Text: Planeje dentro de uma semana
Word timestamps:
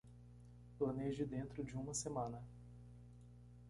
Planeje 0.79 1.23
dentro 1.25 1.63
de 1.63 1.75
uma 1.75 1.93
semana 1.93 2.41